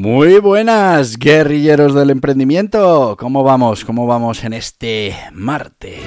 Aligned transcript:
Muy 0.00 0.38
buenas, 0.38 1.18
guerrilleros 1.18 1.92
del 1.92 2.10
emprendimiento. 2.10 3.16
¿Cómo 3.18 3.42
vamos? 3.42 3.84
¿Cómo 3.84 4.06
vamos 4.06 4.44
en 4.44 4.52
este 4.52 5.12
martes? 5.32 6.00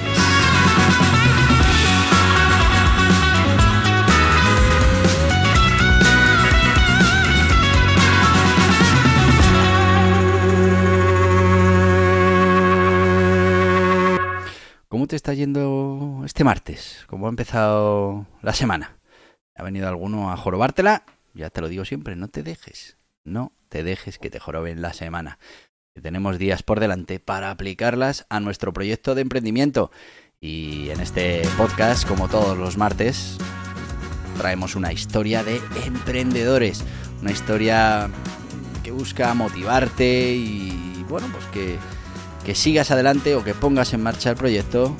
¿Cómo 14.88 15.06
te 15.06 15.16
está 15.16 15.34
yendo 15.34 16.22
este 16.24 16.44
martes? 16.44 17.04
¿Cómo 17.08 17.26
ha 17.26 17.28
empezado 17.28 18.26
la 18.40 18.54
semana? 18.54 18.96
¿Ha 19.54 19.62
venido 19.62 19.86
alguno 19.86 20.32
a 20.32 20.38
jorobártela? 20.38 21.04
Ya 21.34 21.50
te 21.50 21.60
lo 21.60 21.68
digo 21.68 21.84
siempre, 21.84 22.16
no 22.16 22.28
te 22.28 22.42
dejes. 22.42 22.96
No 23.24 23.52
te 23.68 23.84
dejes 23.84 24.18
que 24.18 24.30
te 24.30 24.40
joroben 24.40 24.82
la 24.82 24.92
semana. 24.92 25.38
Que 25.94 26.00
tenemos 26.00 26.38
días 26.38 26.62
por 26.62 26.80
delante 26.80 27.20
para 27.20 27.50
aplicarlas 27.50 28.26
a 28.30 28.40
nuestro 28.40 28.72
proyecto 28.72 29.14
de 29.14 29.22
emprendimiento. 29.22 29.90
Y 30.40 30.90
en 30.90 31.00
este 31.00 31.42
podcast, 31.56 32.06
como 32.06 32.28
todos 32.28 32.58
los 32.58 32.76
martes, 32.76 33.38
traemos 34.38 34.74
una 34.74 34.92
historia 34.92 35.44
de 35.44 35.60
emprendedores. 35.84 36.82
Una 37.20 37.30
historia 37.30 38.10
que 38.82 38.90
busca 38.90 39.32
motivarte 39.34 40.34
y, 40.34 41.04
bueno, 41.08 41.28
pues 41.30 41.44
que, 41.46 41.78
que 42.44 42.56
sigas 42.56 42.90
adelante 42.90 43.36
o 43.36 43.44
que 43.44 43.54
pongas 43.54 43.92
en 43.94 44.02
marcha 44.02 44.30
el 44.30 44.36
proyecto. 44.36 44.96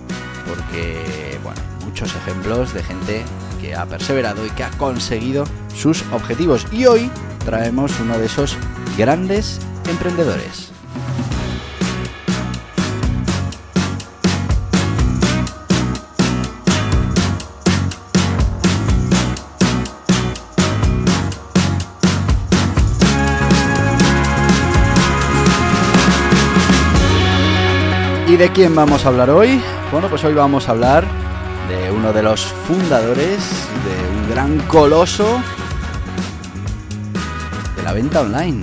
Porque, 0.46 1.38
bueno, 1.42 1.60
muchos 1.84 2.14
ejemplos 2.14 2.72
de 2.72 2.84
gente 2.84 3.24
que 3.60 3.74
ha 3.74 3.86
perseverado 3.86 4.46
y 4.46 4.50
que 4.50 4.62
ha 4.62 4.70
conseguido 4.70 5.44
sus 5.74 6.04
objetivos. 6.12 6.66
Y 6.70 6.86
hoy 6.86 7.10
traemos 7.44 7.98
uno 8.00 8.18
de 8.18 8.26
esos 8.26 8.56
grandes 8.96 9.60
emprendedores. 9.88 10.70
¿Y 28.28 28.36
de 28.36 28.50
quién 28.50 28.74
vamos 28.74 29.04
a 29.04 29.08
hablar 29.08 29.28
hoy? 29.28 29.60
Bueno, 29.90 30.08
pues 30.08 30.24
hoy 30.24 30.32
vamos 30.32 30.66
a 30.66 30.70
hablar 30.70 31.04
de 31.68 31.90
uno 31.90 32.14
de 32.14 32.22
los 32.22 32.40
fundadores 32.40 33.38
de 33.84 34.18
un 34.18 34.30
gran 34.30 34.58
coloso 34.68 35.42
la 37.82 37.92
venta 37.92 38.20
online, 38.20 38.60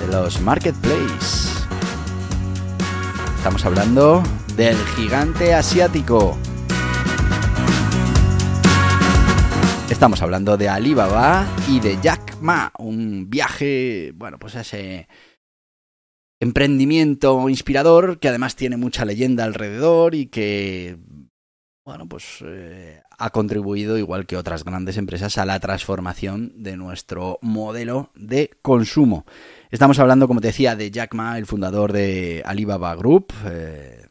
de 0.00 0.06
los 0.06 0.40
marketplaces. 0.40 1.66
Estamos 3.36 3.64
hablando 3.64 4.22
del 4.56 4.76
gigante 4.96 5.52
asiático. 5.52 6.38
Estamos 9.90 10.22
hablando 10.22 10.56
de 10.56 10.68
Alibaba 10.68 11.46
y 11.68 11.80
de 11.80 11.98
Jack 12.00 12.38
Ma, 12.40 12.72
un 12.78 13.28
viaje, 13.28 14.12
bueno, 14.14 14.38
pues 14.38 14.54
ese 14.54 15.08
emprendimiento 16.40 17.46
inspirador 17.50 18.18
que 18.18 18.28
además 18.28 18.56
tiene 18.56 18.78
mucha 18.78 19.04
leyenda 19.04 19.44
alrededor 19.44 20.14
y 20.14 20.26
que, 20.26 20.96
bueno, 21.90 22.06
pues 22.06 22.38
eh, 22.46 23.02
ha 23.18 23.30
contribuido, 23.30 23.98
igual 23.98 24.24
que 24.24 24.36
otras 24.36 24.62
grandes 24.62 24.96
empresas, 24.96 25.38
a 25.38 25.44
la 25.44 25.58
transformación 25.58 26.52
de 26.54 26.76
nuestro 26.76 27.40
modelo 27.42 28.12
de 28.14 28.52
consumo. 28.62 29.26
Estamos 29.72 29.98
hablando, 29.98 30.28
como 30.28 30.40
te 30.40 30.46
decía, 30.46 30.76
de 30.76 30.92
Jack 30.92 31.14
Ma, 31.14 31.36
el 31.36 31.46
fundador 31.46 31.92
de 31.92 32.44
Alibaba 32.46 32.94
Group. 32.94 33.32
Eh, 33.44 34.06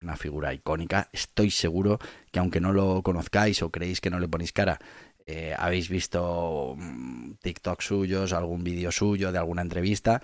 una 0.00 0.14
figura 0.14 0.54
icónica. 0.54 1.08
Estoy 1.12 1.50
seguro 1.50 1.98
que 2.30 2.38
aunque 2.38 2.60
no 2.60 2.72
lo 2.72 3.02
conozcáis 3.02 3.64
o 3.64 3.72
creéis 3.72 4.00
que 4.00 4.10
no 4.10 4.20
le 4.20 4.28
ponéis 4.28 4.52
cara, 4.52 4.78
eh, 5.26 5.56
habéis 5.58 5.88
visto 5.88 6.76
mm, 6.78 7.32
TikTok 7.42 7.80
suyos, 7.80 8.32
algún 8.32 8.62
vídeo 8.62 8.92
suyo 8.92 9.32
de 9.32 9.38
alguna 9.38 9.62
entrevista. 9.62 10.22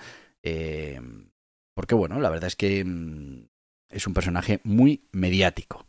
Porque 1.74 1.96
bueno, 1.96 2.20
la 2.20 2.30
verdad 2.30 2.46
es 2.46 2.54
que 2.54 2.84
mm, 2.84 3.46
es 3.94 4.06
un 4.06 4.14
personaje 4.14 4.60
muy 4.64 5.02
mediático. 5.12 5.86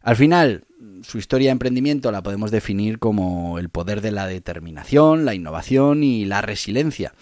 Al 0.00 0.16
final, 0.16 0.64
su 1.02 1.18
historia 1.18 1.48
de 1.48 1.52
emprendimiento 1.52 2.10
la 2.12 2.22
podemos 2.22 2.50
definir 2.50 2.98
como 2.98 3.58
el 3.58 3.68
poder 3.68 4.00
de 4.00 4.12
la 4.12 4.26
determinación, 4.26 5.24
la 5.24 5.34
innovación 5.34 6.02
y 6.02 6.24
la 6.24 6.40
resiliencia, 6.40 7.12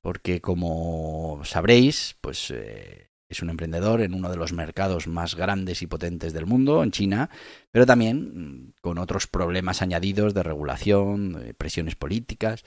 porque 0.00 0.40
como 0.40 1.40
sabréis, 1.44 2.16
pues 2.20 2.50
eh, 2.50 3.10
es 3.28 3.42
un 3.42 3.50
emprendedor 3.50 4.00
en 4.00 4.14
uno 4.14 4.30
de 4.30 4.36
los 4.36 4.52
mercados 4.52 5.06
más 5.06 5.34
grandes 5.34 5.82
y 5.82 5.86
potentes 5.86 6.32
del 6.32 6.46
mundo, 6.46 6.82
en 6.82 6.90
China, 6.90 7.30
pero 7.70 7.86
también 7.86 8.66
mm, 8.66 8.72
con 8.80 8.98
otros 8.98 9.26
problemas 9.26 9.82
añadidos 9.82 10.34
de 10.34 10.42
regulación, 10.42 11.32
de 11.32 11.54
presiones 11.54 11.96
políticas, 11.96 12.64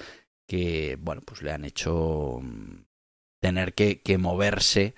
que 0.48 0.98
bueno, 1.00 1.22
pues 1.26 1.42
le 1.42 1.52
han 1.52 1.66
hecho 1.66 2.40
mm, 2.42 2.84
tener 3.42 3.74
que, 3.74 4.18
moverse 4.18 4.96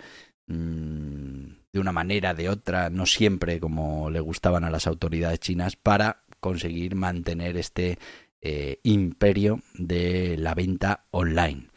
mmm, 0.47 1.46
de 1.77 1.81
una 1.81 1.91
manera, 1.91 2.33
de 2.33 2.49
otra, 2.49 2.89
no 2.89 3.05
siempre 3.05 3.59
como 3.59 4.09
le 4.09 4.19
gustaban 4.19 4.63
a 4.63 4.69
las 4.69 4.87
autoridades 4.87 5.39
chinas, 5.39 5.75
para 5.75 6.23
conseguir 6.39 6.95
mantener 6.95 7.57
este 7.57 7.97
eh, 8.41 8.79
imperio 8.83 9.61
de 9.73 10.35
la 10.37 10.53
venta 10.53 11.05
online. 11.11 11.67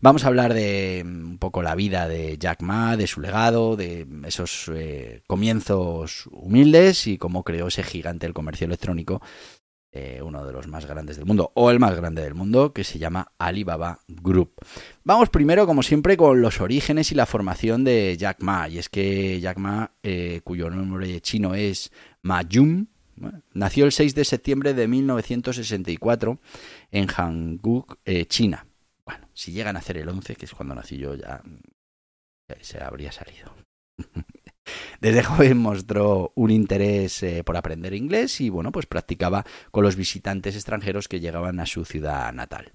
Vamos 0.00 0.24
a 0.24 0.28
hablar 0.28 0.54
de 0.54 1.02
mm, 1.04 1.30
un 1.30 1.38
poco 1.38 1.62
la 1.62 1.74
vida 1.74 2.08
de 2.08 2.38
Jack 2.38 2.62
Ma, 2.62 2.96
de 2.96 3.06
su 3.06 3.20
legado, 3.20 3.76
de 3.76 4.06
esos 4.24 4.70
eh, 4.74 5.22
comienzos 5.26 6.26
humildes 6.30 7.06
y 7.06 7.18
cómo 7.18 7.42
creó 7.44 7.68
ese 7.68 7.82
gigante 7.82 8.26
del 8.26 8.34
comercio 8.34 8.66
electrónico 8.66 9.22
eh, 9.96 10.20
uno 10.22 10.44
de 10.44 10.52
los 10.52 10.68
más 10.68 10.84
grandes 10.84 11.16
del 11.16 11.24
mundo, 11.24 11.52
o 11.54 11.70
el 11.70 11.80
más 11.80 11.96
grande 11.96 12.20
del 12.22 12.34
mundo, 12.34 12.74
que 12.74 12.84
se 12.84 12.98
llama 12.98 13.32
Alibaba 13.38 14.00
Group. 14.06 14.52
Vamos 15.04 15.30
primero, 15.30 15.66
como 15.66 15.82
siempre, 15.82 16.18
con 16.18 16.42
los 16.42 16.60
orígenes 16.60 17.12
y 17.12 17.14
la 17.14 17.24
formación 17.24 17.82
de 17.82 18.14
Jack 18.18 18.42
Ma. 18.42 18.68
Y 18.68 18.76
es 18.78 18.90
que 18.90 19.40
Jack 19.40 19.56
Ma, 19.56 19.92
eh, 20.02 20.42
cuyo 20.44 20.68
nombre 20.68 21.20
chino 21.22 21.54
es 21.54 21.90
Ma 22.20 22.42
Jun, 22.50 22.90
nació 23.54 23.86
el 23.86 23.92
6 23.92 24.14
de 24.14 24.24
septiembre 24.26 24.74
de 24.74 24.86
1964 24.86 26.38
en 26.90 27.06
Hanguk, 27.06 27.98
eh, 28.04 28.26
China. 28.26 28.66
Bueno, 29.06 29.30
si 29.32 29.52
llegan 29.52 29.76
a 29.76 29.78
hacer 29.78 29.96
el 29.96 30.08
11, 30.10 30.36
que 30.36 30.44
es 30.44 30.52
cuando 30.52 30.74
nací 30.74 30.98
yo, 30.98 31.14
ya 31.14 31.42
se 32.60 32.82
habría 32.82 33.12
salido. 33.12 33.54
Desde 35.00 35.22
joven 35.24 35.58
mostró 35.58 36.32
un 36.34 36.50
interés 36.50 37.22
eh, 37.22 37.42
por 37.44 37.56
aprender 37.56 37.94
inglés 37.94 38.40
y 38.40 38.48
bueno, 38.48 38.72
pues 38.72 38.86
practicaba 38.86 39.44
con 39.70 39.84
los 39.84 39.96
visitantes 39.96 40.54
extranjeros 40.54 41.08
que 41.08 41.20
llegaban 41.20 41.60
a 41.60 41.66
su 41.66 41.84
ciudad 41.84 42.32
natal. 42.32 42.72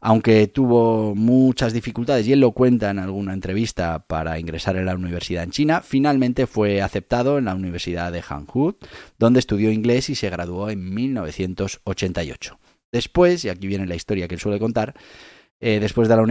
Aunque 0.00 0.46
tuvo 0.46 1.14
muchas 1.14 1.72
dificultades 1.72 2.26
y 2.26 2.32
él 2.32 2.40
lo 2.40 2.52
cuenta 2.52 2.90
en 2.90 2.98
alguna 2.98 3.32
entrevista 3.32 4.00
para 4.00 4.38
ingresar 4.38 4.76
en 4.76 4.86
la 4.86 4.94
universidad 4.94 5.44
en 5.44 5.50
China, 5.50 5.80
finalmente 5.80 6.46
fue 6.46 6.82
aceptado 6.82 7.38
en 7.38 7.46
la 7.46 7.54
Universidad 7.54 8.12
de 8.12 8.22
Hanhu, 8.26 8.76
donde 9.18 9.40
estudió 9.40 9.70
inglés 9.70 10.10
y 10.10 10.14
se 10.14 10.30
graduó 10.30 10.70
en 10.70 10.94
1988. 10.94 12.58
Después, 12.90 13.44
y 13.44 13.50
aquí 13.50 13.66
viene 13.66 13.86
la 13.86 13.96
historia 13.96 14.28
que 14.28 14.34
él 14.34 14.40
suele 14.40 14.58
contar, 14.58 14.94
eh, 15.60 15.80
después 15.80 16.08
de 16.08 16.14
la, 16.14 16.22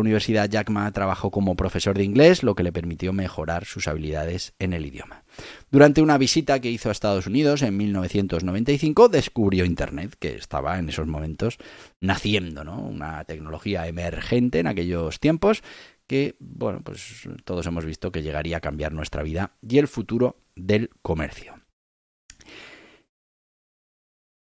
universidad, 0.00 0.48
Jack 0.48 0.70
Ma 0.70 0.90
trabajó 0.92 1.30
como 1.30 1.54
profesor 1.54 1.96
de 1.98 2.04
inglés, 2.04 2.42
lo 2.42 2.54
que 2.54 2.62
le 2.62 2.72
permitió 2.72 3.12
mejorar 3.12 3.66
sus 3.66 3.88
habilidades 3.88 4.54
en 4.58 4.72
el 4.72 4.86
idioma. 4.86 5.24
Durante 5.70 6.00
una 6.00 6.16
visita 6.16 6.58
que 6.58 6.70
hizo 6.70 6.88
a 6.88 6.92
Estados 6.92 7.26
Unidos 7.26 7.60
en 7.60 7.76
1995, 7.76 9.10
descubrió 9.10 9.66
Internet, 9.66 10.16
que 10.18 10.34
estaba 10.34 10.78
en 10.78 10.88
esos 10.88 11.06
momentos 11.06 11.58
naciendo, 12.00 12.64
¿no? 12.64 12.80
Una 12.80 13.24
tecnología 13.24 13.86
emergente 13.86 14.60
en 14.60 14.66
aquellos 14.66 15.20
tiempos 15.20 15.62
que, 16.06 16.36
bueno, 16.40 16.80
pues 16.82 17.28
todos 17.44 17.66
hemos 17.66 17.84
visto 17.84 18.10
que 18.10 18.22
llegaría 18.22 18.56
a 18.56 18.60
cambiar 18.60 18.92
nuestra 18.92 19.22
vida 19.22 19.52
y 19.60 19.76
el 19.76 19.88
futuro 19.88 20.40
del 20.56 20.88
comercio. 21.02 21.57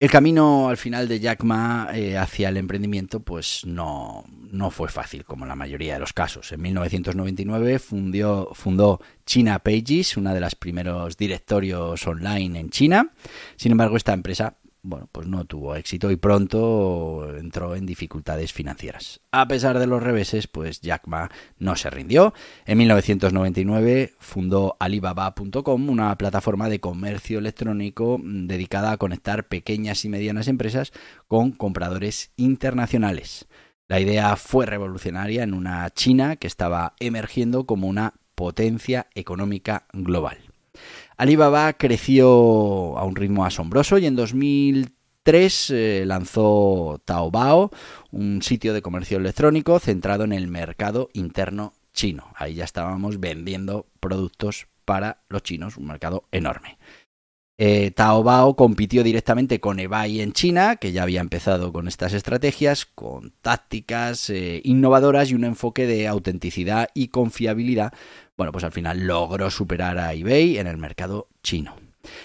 El 0.02 0.10
camino 0.10 0.68
al 0.68 0.78
final 0.78 1.08
de 1.08 1.20
Jack 1.20 1.44
Ma 1.44 1.90
eh, 1.94 2.18
hacia 2.18 2.50
el 2.50 2.58
emprendimiento 2.58 3.20
pues 3.20 3.68
no, 3.68 4.26
no, 4.52 4.72
fue 4.72 4.90
fácil 4.90 5.24
como 5.24 5.46
la 5.46 5.56
mayoría 5.56 5.94
de 5.94 6.00
los 6.00 6.12
casos. 6.12 6.52
En 6.52 6.60
1999 6.60 7.78
fundió, 7.78 8.50
fundó 8.54 9.00
China 9.28 9.60
Pages, 9.60 10.18
una 10.18 10.34
de 10.34 10.40
las 10.40 10.56
primeros 10.56 11.18
directorios 11.18 12.08
online 12.08 12.60
en 12.60 12.72
China. 12.72 13.12
Sin 13.58 13.74
embargo, 13.74 13.96
esta 13.96 14.14
empresa 14.14 14.56
bueno, 14.84 15.08
pues 15.12 15.28
no 15.28 15.46
tuvo 15.46 15.76
éxito 15.76 16.10
y 16.10 16.16
pronto 16.16 17.36
entró 17.38 17.76
en 17.76 17.86
dificultades 17.86 18.52
financieras. 18.52 19.22
A 19.32 19.48
pesar 19.48 19.78
de 19.78 19.88
los 19.88 20.02
reveses, 20.02 20.48
pues 20.48 20.82
Jack 20.82 21.08
Ma 21.08 21.30
no 21.60 21.76
se 21.76 21.90
rindió. 21.90 22.34
En 22.66 22.78
1999 22.80 24.14
fundó 24.20 24.78
Alibaba.com, 24.80 25.90
una 25.90 26.18
plataforma 26.18 26.70
de 26.70 26.80
comercio 26.80 27.40
electrónico 27.40 28.20
dedicada 28.24 28.92
a 28.92 28.98
conectar 28.98 29.48
pequeñas 29.48 30.04
y 30.06 30.10
medianas 30.10 30.48
empresas 30.48 30.92
con 31.28 31.52
compradores 31.52 32.32
internacionales. 32.38 33.48
La 33.88 34.00
idea 34.00 34.36
fue 34.36 34.66
revolucionaria 34.66 35.44
en 35.44 35.54
una 35.54 35.90
China 35.90 36.38
que 36.38 36.48
estaba 36.48 36.96
emergiendo 37.00 37.66
como 37.66 37.88
una 37.88 38.14
potencia 38.36 39.08
económica 39.14 39.86
global. 39.94 40.51
Alibaba 41.18 41.74
creció 41.74 42.98
a 42.98 43.04
un 43.04 43.16
ritmo 43.16 43.46
asombroso 43.46 43.98
y 43.98 44.06
en 44.06 44.16
2003 44.16 45.70
eh, 45.70 46.04
lanzó 46.06 47.02
Taobao, 47.06 47.72
un 48.12 48.42
sitio 48.42 48.74
de 48.74 48.82
comercio 48.82 49.18
electrónico 49.18 49.80
centrado 49.80 50.24
en 50.24 50.34
el 50.34 50.48
mercado 50.48 51.10
interno 51.14 51.74
chino. 51.94 52.28
Ahí 52.36 52.56
ya 52.56 52.64
estábamos 52.64 53.20
vendiendo 53.20 53.88
productos 54.00 54.68
para 54.86 55.22
los 55.30 55.44
chinos, 55.44 55.78
un 55.78 55.88
mercado 55.88 56.26
enorme. 56.32 56.78
Eh, 57.64 57.92
Taobao 57.92 58.56
compitió 58.56 59.04
directamente 59.04 59.60
con 59.60 59.80
eBay 59.80 60.22
en 60.22 60.34
China, 60.34 60.78
que 60.78 60.92
ya 60.94 61.04
había 61.04 61.22
empezado 61.22 61.72
con 61.72 61.88
estas 61.88 62.12
estrategias, 62.14 62.88
con 62.88 63.34
tácticas 63.44 64.32
eh, 64.32 64.62
innovadoras 64.64 65.30
y 65.30 65.36
un 65.36 65.44
enfoque 65.44 65.86
de 65.86 66.08
autenticidad 66.08 66.90
y 66.96 67.10
confiabilidad. 67.10 67.94
Bueno, 68.36 68.52
pues 68.52 68.64
al 68.64 68.72
final 68.72 69.06
logró 69.06 69.52
superar 69.52 70.00
a 70.00 70.12
eBay 70.16 70.58
en 70.58 70.66
el 70.66 70.78
mercado 70.78 71.28
chino. 71.44 71.76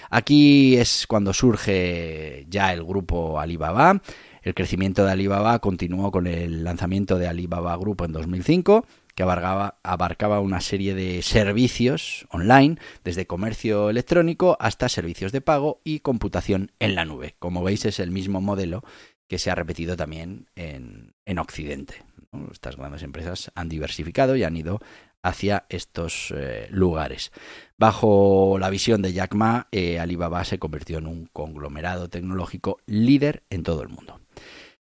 Aquí 0.08 0.78
es 0.78 1.06
cuando 1.06 1.34
surge 1.34 2.46
ya 2.48 2.72
el 2.72 2.82
grupo 2.82 3.38
Alibaba. 3.38 4.00
El 4.40 4.54
crecimiento 4.54 5.04
de 5.04 5.12
Alibaba 5.12 5.58
continuó 5.58 6.10
con 6.10 6.26
el 6.28 6.64
lanzamiento 6.64 7.18
de 7.18 7.28
Alibaba 7.28 7.76
Grupo 7.76 8.06
en 8.06 8.12
2005 8.12 8.86
que 9.16 9.22
abarcaba, 9.22 10.40
una 10.40 10.60
serie 10.60 10.94
de 10.94 11.22
servicios 11.22 12.26
online, 12.30 12.76
desde 13.02 13.26
comercio 13.26 13.88
electrónico 13.88 14.58
hasta 14.60 14.90
servicios 14.90 15.32
de 15.32 15.40
pago 15.40 15.80
y 15.84 16.00
computación 16.00 16.70
en 16.80 16.94
la 16.94 17.06
nube. 17.06 17.34
Como 17.38 17.64
veis, 17.64 17.86
es 17.86 17.98
el 17.98 18.10
mismo 18.10 18.42
modelo 18.42 18.84
que 19.26 19.38
se 19.38 19.50
ha 19.50 19.54
repetido 19.54 19.96
también 19.96 20.48
en, 20.54 21.38
Occidente. 21.38 22.04
Estas 22.52 22.76
grandes 22.76 23.02
empresas 23.02 23.50
han 23.54 23.70
diversificado 23.70 24.36
y 24.36 24.44
han 24.44 24.54
ido 24.54 24.80
hacia 25.22 25.64
estos 25.70 26.32
eh, 26.36 26.68
lugares. 26.70 27.32
Bajo 27.78 28.58
la 28.60 28.68
visión 28.68 29.00
de 29.00 29.14
Jack 29.14 29.34
Ma, 29.34 29.66
eh, 29.72 29.98
Alibaba 29.98 30.44
se 30.44 30.58
convirtió 30.58 30.98
en 30.98 31.06
un 31.06 31.26
conglomerado 31.32 32.10
tecnológico 32.10 32.80
líder 32.84 33.44
en 33.48 33.62
todo 33.62 33.82
el 33.82 33.88
mundo. 33.88 34.20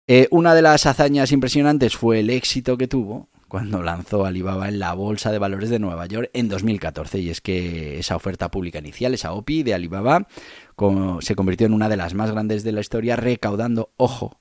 Eh, 0.09 0.27
una 0.33 0.55
de 0.55 0.63
las 0.63 0.85
hazañas 0.87 1.31
impresionantes 1.31 1.97
fue 1.97 2.21
el 2.21 2.31
éxito 2.31 2.77
que 2.77 2.89
tuvo 2.89 3.29
cuando 3.49 3.83
lanzó 3.83 4.25
Alibaba 4.25 4.69
en 4.69 4.79
la 4.79 4.93
Bolsa 4.95 5.33
de 5.33 5.39
Valores 5.39 5.71
de 5.71 5.79
Nueva 5.79 6.07
York 6.07 6.31
en 6.33 6.49
2014. 6.49 7.19
Y 7.21 7.31
es 7.31 7.41
que 7.41 7.99
esa 7.99 8.17
oferta 8.17 8.51
pública 8.51 8.79
inicial, 8.79 9.15
esa 9.15 9.33
OPI 9.33 9.63
de 9.63 9.75
Alibaba, 9.75 10.27
se 11.21 11.35
convirtió 11.35 11.67
en 11.67 11.73
una 11.73 11.89
de 11.89 11.97
las 11.97 12.15
más 12.15 12.31
grandes 12.33 12.65
de 12.65 12.73
la 12.73 12.81
historia, 12.81 13.17
recaudando, 13.17 13.93
ojo, 13.97 14.41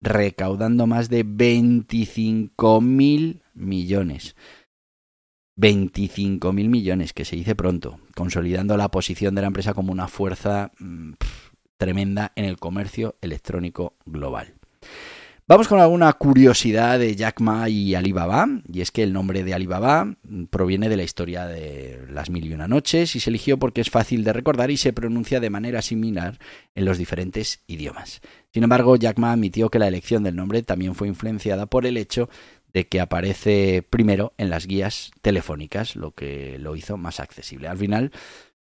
recaudando 0.00 0.86
más 0.86 1.08
de 1.08 1.24
25 1.26 2.80
mil 2.80 3.42
millones. 3.54 4.36
25 5.56 6.52
mil 6.52 6.68
millones, 6.68 7.12
que 7.12 7.24
se 7.24 7.36
dice 7.36 7.54
pronto, 7.54 7.98
consolidando 8.14 8.76
la 8.76 8.90
posición 8.90 9.34
de 9.34 9.40
la 9.40 9.46
empresa 9.46 9.72
como 9.72 9.90
una 9.90 10.06
fuerza 10.06 10.70
mm, 10.78 11.12
tremenda 11.78 12.32
en 12.36 12.44
el 12.44 12.58
comercio 12.58 13.16
electrónico 13.22 13.94
global. 14.04 14.54
Vamos 15.48 15.68
con 15.68 15.78
alguna 15.78 16.12
curiosidad 16.14 16.98
de 16.98 17.14
Jack 17.14 17.40
Ma 17.40 17.68
y 17.68 17.94
Alibaba, 17.94 18.48
y 18.66 18.80
es 18.80 18.90
que 18.90 19.04
el 19.04 19.12
nombre 19.12 19.44
de 19.44 19.54
Alibaba 19.54 20.16
proviene 20.50 20.88
de 20.88 20.96
la 20.96 21.04
historia 21.04 21.46
de 21.46 22.04
las 22.10 22.30
mil 22.30 22.46
y 22.46 22.52
una 22.52 22.66
noches 22.66 23.14
y 23.14 23.20
se 23.20 23.30
eligió 23.30 23.56
porque 23.56 23.80
es 23.80 23.88
fácil 23.88 24.24
de 24.24 24.32
recordar 24.32 24.72
y 24.72 24.76
se 24.76 24.92
pronuncia 24.92 25.38
de 25.38 25.48
manera 25.48 25.82
similar 25.82 26.40
en 26.74 26.84
los 26.84 26.98
diferentes 26.98 27.62
idiomas. 27.68 28.22
Sin 28.52 28.64
embargo, 28.64 28.96
Jack 28.96 29.18
Ma 29.18 29.30
admitió 29.30 29.68
que 29.68 29.78
la 29.78 29.86
elección 29.86 30.24
del 30.24 30.34
nombre 30.34 30.64
también 30.64 30.96
fue 30.96 31.06
influenciada 31.06 31.66
por 31.66 31.86
el 31.86 31.96
hecho 31.96 32.28
de 32.72 32.88
que 32.88 33.00
aparece 33.00 33.86
primero 33.88 34.34
en 34.38 34.50
las 34.50 34.66
guías 34.66 35.12
telefónicas, 35.22 35.94
lo 35.94 36.10
que 36.10 36.58
lo 36.58 36.74
hizo 36.74 36.96
más 36.96 37.20
accesible. 37.20 37.68
Al 37.68 37.78
final, 37.78 38.10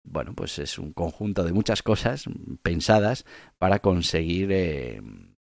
bueno, 0.04 0.34
pues 0.34 0.58
es 0.58 0.78
un 0.78 0.92
conjunto 0.92 1.42
de 1.42 1.54
muchas 1.54 1.82
cosas 1.82 2.24
pensadas 2.62 3.24
para 3.56 3.78
conseguir 3.78 4.50
eh, 4.52 5.00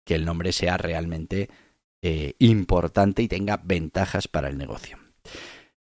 que 0.04 0.14
el 0.14 0.24
nombre 0.24 0.52
sea 0.52 0.76
realmente 0.76 1.48
eh, 2.02 2.34
importante 2.38 3.22
y 3.22 3.28
tenga 3.28 3.56
ventajas 3.56 4.28
para 4.28 4.48
el 4.48 4.58
negocio. 4.58 4.98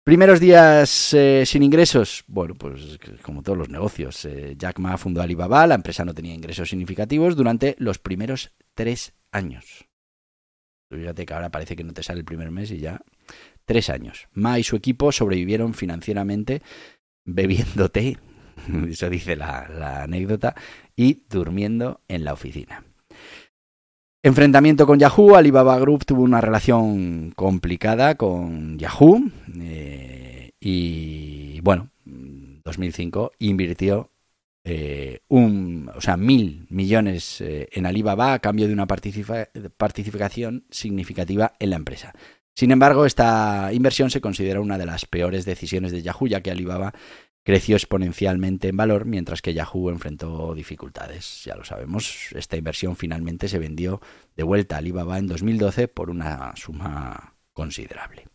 Primeros 0.09 0.41
días 0.41 1.13
eh, 1.13 1.45
sin 1.45 1.63
ingresos. 1.63 2.25
Bueno, 2.27 2.55
pues 2.55 2.99
como 3.23 3.43
todos 3.43 3.59
los 3.59 3.69
negocios. 3.69 4.25
Eh, 4.25 4.55
Jack 4.57 4.79
Ma 4.79 4.97
fundó 4.97 5.21
Alibaba, 5.21 5.67
la 5.67 5.75
empresa 5.75 6.05
no 6.05 6.15
tenía 6.15 6.35
ingresos 6.35 6.71
significativos 6.71 7.37
durante 7.37 7.77
los 7.79 7.99
primeros 7.99 8.55
tres 8.75 9.13
años. 9.31 9.87
Fíjate 10.91 11.27
que 11.27 11.35
ahora 11.35 11.51
parece 11.51 11.77
que 11.77 11.85
no 11.85 11.93
te 11.93 12.03
sale 12.03 12.21
el 12.21 12.25
primer 12.25 12.51
mes 12.51 12.71
y 12.71 12.79
ya. 12.79 13.03
Tres 13.67 13.91
años. 13.91 14.29
Ma 14.33 14.59
y 14.59 14.65
su 14.65 14.77
equipo 14.77 15.13
sobrevivieron 15.13 15.75
financieramente 15.75 16.63
bebiendo 17.27 17.91
té, 17.91 18.17
eso 18.89 19.11
dice 19.11 19.37
la 19.37 20.03
anécdota, 20.05 20.55
y 20.97 21.27
durmiendo 21.29 22.01
en 22.09 22.25
la 22.25 22.33
oficina. 22.33 22.88
Enfrentamiento 24.23 24.85
con 24.85 24.99
Yahoo, 24.99 25.37
Alibaba 25.37 25.79
Group 25.79 26.05
tuvo 26.05 26.23
una 26.23 26.41
relación 26.41 27.31
complicada 27.37 28.17
con 28.17 28.77
Yahoo 28.77 29.23
eh, 29.61 30.51
y 30.59 31.61
bueno, 31.61 31.91
2005 32.05 33.33
invirtió 33.39 34.11
eh, 34.65 35.21
un, 35.29 35.89
o 35.95 36.01
sea, 36.01 36.17
mil 36.17 36.67
millones 36.69 37.41
eh, 37.41 37.69
en 37.71 37.87
Alibaba 37.87 38.33
a 38.33 38.41
cambio 38.41 38.67
de 38.67 38.73
una 38.73 38.87
participación 38.87 40.65
significativa 40.69 41.55
en 41.61 41.71
la 41.71 41.77
empresa. 41.77 42.13
Sin 42.55 42.73
embargo, 42.73 43.07
esta 43.07 43.71
inversión 43.73 44.11
se 44.11 44.21
considera 44.21 44.61
una 44.61 44.79
de 44.79 44.87
las 44.87 45.07
peores 45.07 45.45
decisiones 45.45 45.93
de 45.93 46.03
Yahoo, 46.03 46.27
ya 46.27 46.41
que 46.41 46.51
Alibaba 46.51 46.93
creció 47.49 47.77
exponencialmente 47.77 48.69
en 48.69 48.77
valor, 48.77 49.07
mientras 49.07 49.41
que 49.41 49.55
Yahoo 49.55 49.89
enfrentó 49.89 50.53
dificultades. 50.55 51.45
Ya 51.47 51.57
lo 51.57 51.65
sabemos, 51.65 52.29
esta 52.35 52.59
inversión 52.59 52.95
finalmente 52.95 53.49
se 53.49 53.59
vendió 53.59 54.03
de 54.37 54.43
vuelta 54.43 54.75
a 54.75 54.81
Alibaba 54.81 55.17
en 55.17 55.29
2012 55.29 55.89
por 55.89 56.11
una 56.11 56.55
suma 56.57 57.37
considerable. 57.55 58.27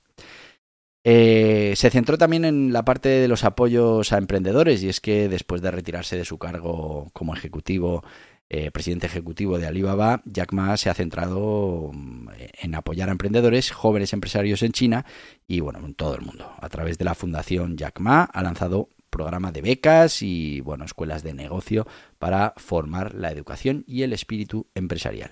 Eh, 1.03 1.73
se 1.75 1.91
centró 1.91 2.17
también 2.17 2.43
en 2.43 2.73
la 2.73 2.85
parte 2.85 3.09
de 3.09 3.27
los 3.27 3.43
apoyos 3.43 4.11
a 4.11 4.17
emprendedores 4.17 4.81
y 4.81 4.89
es 4.89 4.99
que 4.99 5.29
después 5.29 5.61
de 5.61 5.69
retirarse 5.69 6.17
de 6.17 6.25
su 6.25 6.39
cargo 6.39 7.11
como 7.13 7.35
ejecutivo, 7.35 8.03
eh, 8.49 8.71
presidente 8.71 9.05
ejecutivo 9.05 9.59
de 9.59 9.67
Alibaba, 9.67 10.23
Jack 10.25 10.53
Ma 10.53 10.75
se 10.75 10.89
ha 10.89 10.95
centrado 10.95 11.91
mm, 11.93 12.29
en 12.63 12.73
apoyar 12.73 13.09
a 13.09 13.11
emprendedores, 13.11 13.69
jóvenes 13.69 14.11
empresarios 14.11 14.63
en 14.63 14.71
China 14.71 15.05
y 15.45 15.59
bueno, 15.59 15.85
en 15.85 15.93
todo 15.93 16.15
el 16.15 16.21
mundo. 16.21 16.51
A 16.59 16.67
través 16.69 16.97
de 16.97 17.05
la 17.05 17.13
fundación 17.13 17.77
Jack 17.77 17.99
Ma 17.99 18.23
ha 18.23 18.41
lanzado 18.41 18.89
programa 19.13 19.53
de 19.53 19.61
becas 19.61 20.21
y 20.21 20.59
bueno, 20.59 20.83
escuelas 20.83 21.23
de 21.23 21.33
negocio 21.33 21.87
para 22.19 22.53
formar 22.57 23.13
la 23.13 23.31
educación 23.31 23.85
y 23.87 24.01
el 24.01 24.11
espíritu 24.11 24.67
empresarial. 24.75 25.31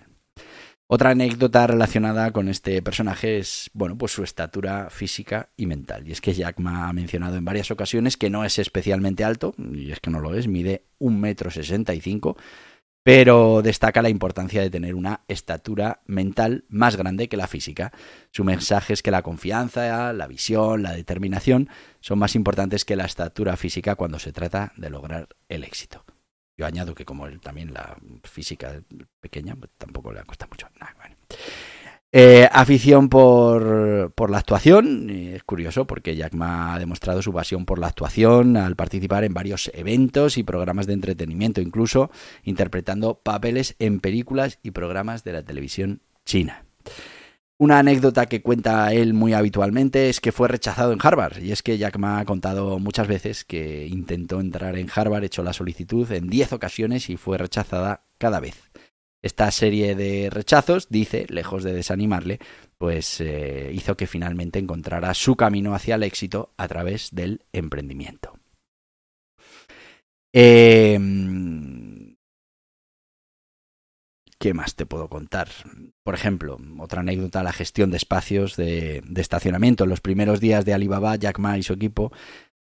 Otra 0.94 1.12
anécdota 1.12 1.66
relacionada 1.68 2.32
con 2.32 2.50
este 2.50 2.82
personaje 2.82 3.38
es, 3.38 3.70
bueno, 3.74 3.98
pues 3.98 4.12
su 4.12 4.24
estatura 4.24 4.90
física 4.90 5.50
y 5.56 5.66
mental. 5.66 6.06
Y 6.06 6.12
es 6.12 6.20
que 6.20 6.34
Jack 6.34 6.60
Ma 6.60 6.90
ha 6.90 6.94
mencionado 6.94 7.38
en 7.38 7.46
varias 7.46 7.72
ocasiones 7.72 8.18
que 8.18 8.30
no 8.30 8.44
es 8.44 8.60
especialmente 8.60 9.24
alto, 9.24 9.56
y 9.58 9.94
es 9.94 10.02
que 10.02 10.10
no 10.10 10.20
lo 10.20 10.36
es, 10.36 10.50
mide 10.50 10.84
un 11.00 11.22
metro 11.22 11.50
sesenta 11.50 11.94
y 11.94 12.02
cinco, 12.02 12.36
pero 13.04 13.62
destaca 13.64 14.02
la 14.02 14.10
importancia 14.10 14.62
de 14.62 14.70
tener 14.70 14.96
una 14.96 15.22
estatura 15.28 16.02
mental 16.06 16.66
más 16.70 16.96
grande 16.96 17.30
que 17.30 17.38
la 17.38 17.48
física. 17.48 17.92
Su 18.32 18.44
mensaje 18.44 18.94
es 18.94 19.02
que 19.02 19.12
la 19.12 19.24
confianza, 19.24 20.14
la 20.14 20.28
visión, 20.28 20.84
la 20.84 20.94
determinación 20.94 21.70
son 22.00 22.20
más 22.20 22.36
importantes 22.36 22.86
que 22.86 22.96
la 22.96 23.06
estatura 23.06 23.58
física 23.58 23.96
cuando 23.96 24.20
se 24.20 24.32
trata 24.32 24.74
de 24.78 24.90
lograr 24.90 25.30
el 25.50 25.64
éxito. 25.64 26.06
Yo 26.58 26.66
añado 26.68 26.94
que 26.94 27.06
como 27.06 27.26
él 27.26 27.40
también 27.40 27.74
la 27.74 27.98
física 28.24 28.84
pequeña, 29.20 29.56
pues 29.56 29.72
tampoco 29.78 30.12
le 30.12 30.24
cuesta 30.24 30.48
mucho. 30.48 30.68
Eh, 32.14 32.46
afición 32.52 33.08
por, 33.08 34.12
por, 34.16 34.30
la 34.30 34.40
actuación, 34.40 35.10
es 35.10 35.44
curioso 35.44 35.88
porque 35.88 36.18
Jack 36.18 36.34
Ma 36.34 36.74
ha 36.74 36.80
demostrado 36.80 37.22
su 37.22 37.32
pasión 37.32 37.66
por 37.66 37.80
la 37.80 37.88
actuación 37.88 38.58
al 38.58 38.76
participar 38.76 39.24
en 39.24 39.34
varios 39.34 39.72
eventos 39.74 40.38
y 40.38 40.44
programas 40.44 40.88
de 40.88 40.94
entretenimiento, 40.94 41.62
incluso 41.62 42.12
interpretando 42.44 43.16
papeles 43.16 43.76
en 43.80 44.02
películas 44.02 44.60
y 44.62 44.72
programas 44.72 45.24
de 45.24 45.32
la 45.32 45.44
televisión 45.44 46.02
china. 46.26 46.66
Una 47.58 47.78
anécdota 47.80 48.26
que 48.26 48.42
cuenta 48.42 48.92
él 48.92 49.14
muy 49.14 49.34
habitualmente 49.34 50.10
es 50.10 50.20
que 50.20 50.32
fue 50.32 50.48
rechazado 50.48 50.94
en 50.94 51.00
Harvard. 51.02 51.38
Y 51.44 51.52
es 51.52 51.62
que 51.62 51.78
Jack 51.78 51.98
Ma 52.00 52.18
ha 52.20 52.26
contado 52.26 52.80
muchas 52.80 53.08
veces 53.08 53.46
que 53.46 53.86
intentó 53.86 54.42
entrar 54.42 54.78
en 54.78 54.90
Harvard, 54.94 55.24
echó 55.24 55.44
la 55.44 55.54
solicitud 55.54 56.12
en 56.12 56.28
10 56.28 56.54
ocasiones 56.54 57.10
y 57.12 57.18
fue 57.18 57.38
rechazada 57.38 58.04
cada 58.18 58.40
vez. 58.40 58.56
Esta 59.22 59.52
serie 59.52 59.96
de 59.96 60.30
rechazos, 60.30 60.90
dice, 60.90 61.26
lejos 61.30 61.64
de 61.64 61.74
desanimarle, 61.74 62.40
pues 62.78 63.22
eh, 63.22 63.72
hizo 63.74 63.96
que 63.96 64.08
finalmente 64.08 64.60
encontrara 64.60 65.14
su 65.14 65.36
camino 65.36 65.76
hacia 65.76 65.96
el 65.96 66.04
éxito 66.04 66.54
a 66.58 66.68
través 66.68 67.10
del 67.12 67.44
emprendimiento. 67.54 68.40
Eh, 70.34 70.98
¿Qué 74.42 74.56
más 74.56 74.74
te 74.74 74.88
puedo 74.88 75.08
contar? 75.08 75.50
Por 76.02 76.16
ejemplo, 76.16 76.58
otra 76.80 77.02
anécdota, 77.02 77.44
la 77.44 77.54
gestión 77.54 77.92
de 77.92 77.98
espacios 77.98 78.56
de, 78.56 79.04
estacionamiento. 79.18 79.84
En 79.84 79.92
los 79.92 80.02
primeros 80.02 80.40
días 80.40 80.66
de 80.66 80.74
Alibaba, 80.74 81.16
Jack 81.16 81.38
Ma 81.38 81.60
y 81.60 81.64
su 81.64 81.74
equipo, 81.74 82.12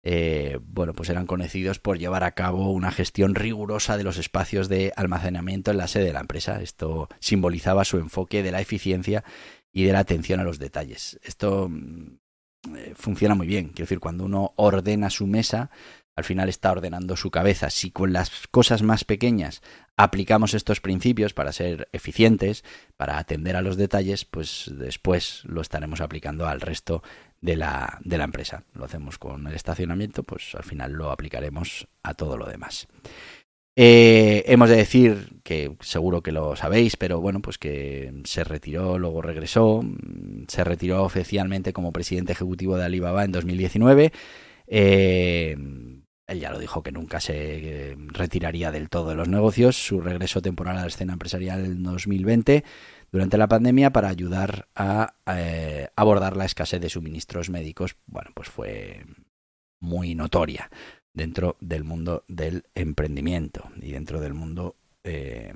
eh, 0.09 0.61
bueno, 0.63 0.93
pues 0.93 1.11
eran 1.11 1.27
conocidos 1.27 1.81
por 1.81 1.99
llevar 1.99 2.23
a 2.23 2.31
cabo 2.31 2.71
una 2.71 2.93
gestión 2.93 3.35
rigurosa 3.35 3.97
de 3.97 4.05
los 4.05 4.19
espacios 4.19 4.69
de 4.69 4.93
almacenamiento 4.95 5.73
en 5.73 5.79
la 5.79 5.89
sede 5.89 6.05
de 6.05 6.13
la 6.13 6.21
empresa. 6.21 6.63
Esto 6.63 7.09
simbolizaba 7.19 7.85
su 7.85 7.99
enfoque 7.99 8.45
de 8.45 8.53
la 8.53 8.61
eficiencia 8.61 9.25
y 9.73 9.83
de 9.83 9.93
la 9.93 9.99
atención 9.99 10.39
a 10.39 10.45
los 10.45 10.61
detalles. 10.61 11.19
Esto 11.25 11.69
mm, 11.69 12.19
eh, 12.77 12.93
funciona 12.95 13.35
muy 13.35 13.49
bien. 13.49 13.71
Quiero 13.71 13.87
decir, 13.87 13.99
cuando 13.99 14.27
uno 14.27 14.53
ordena 14.55 15.11
su 15.11 15.27
mesa, 15.27 15.71
al 16.15 16.23
final 16.23 16.49
está 16.49 16.71
ordenando 16.71 17.17
su 17.17 17.33
cabeza. 17.33 17.69
Si 17.71 17.91
con 17.91 18.13
las 18.13 18.31
cosas 18.53 18.83
más 18.83 19.03
pequeñas 19.03 19.61
aplicamos 19.97 20.55
estos 20.55 20.81
principios 20.81 21.35
para 21.35 21.53
ser 21.53 21.89
eficientes, 21.93 22.63
para 22.97 23.19
atender 23.19 23.57
a 23.57 23.63
los 23.63 23.77
detalles, 23.77 24.25
pues 24.25 24.71
después 24.73 25.43
lo 25.47 25.61
estaremos 25.61 26.01
aplicando 26.01 26.47
al 26.47 26.61
resto 26.61 27.03
de 27.41 27.57
la, 27.57 27.99
de 28.03 28.19
la 28.19 28.25
empresa. 28.25 28.65
Lo 28.75 28.85
hacemos 28.85 29.19
con 29.19 29.47
el 29.47 29.55
estacionamiento, 29.55 30.23
pues 30.23 30.55
al 30.55 30.65
final 30.65 30.93
lo 30.93 31.11
aplicaremos 31.11 31.87
a 32.03 32.15
todo 32.15 32.37
lo 32.37 32.47
demás. 32.47 32.89
Eh, 33.79 34.43
hemos 34.47 34.71
de 34.71 34.77
decir 34.77 35.35
que 35.43 35.77
seguro 35.81 36.23
que 36.23 36.33
lo 36.33 36.57
sabéis, 36.57 36.97
pero 36.97 37.21
bueno, 37.21 37.41
pues 37.41 37.59
que 37.59 38.11
se 38.25 38.43
retiró, 38.43 38.99
luego 38.99 39.21
regresó, 39.21 39.83
se 40.49 40.65
retiró 40.65 41.05
oficialmente 41.05 41.75
como 41.75 41.93
presidente 41.93 42.33
ejecutivo 42.33 42.79
de 42.79 42.87
Alibaba 42.87 43.25
en 43.25 43.33
2019. 43.33 44.13
Eh, 44.67 45.57
él 46.27 46.41
ya 46.41 46.51
lo 46.51 46.59
dijo 46.59 46.83
que 46.83 46.91
nunca 46.91 47.21
se 47.21 47.35
eh, 47.93 47.97
retiraría 48.09 48.73
del 48.73 48.89
todo 48.89 49.11
de 49.11 49.15
los 49.15 49.29
negocios. 49.29 49.77
Su 49.77 50.01
regreso 50.01 50.41
temporal 50.41 50.79
a 50.79 50.81
la 50.81 50.87
escena 50.89 51.13
empresarial 51.13 51.65
en 51.65 51.83
2020 51.83 52.65
durante 53.11 53.39
la 53.39 53.49
pandemia 53.49 53.91
para 53.91 54.09
ayudar 54.09 54.69
a 54.75 55.15
eh, 55.27 55.89
abordar 55.97 56.37
la 56.37 56.45
escasez 56.45 56.81
de 56.81 56.89
suministros 56.89 57.51
médicos, 57.51 57.97
bueno, 58.07 58.31
pues 58.35 58.49
fue 58.49 59.05
muy 59.81 60.15
notoria 60.15 60.71
dentro 61.13 61.57
del 61.61 61.85
mundo 61.85 62.25
del 62.29 62.65
emprendimiento 62.75 63.71
y 63.81 63.93
dentro 63.93 64.21
del 64.21 64.35
mundo 64.35 64.77
eh, 65.05 65.55